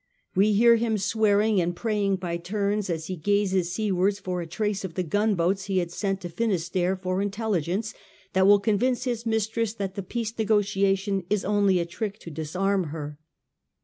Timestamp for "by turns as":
2.15-3.05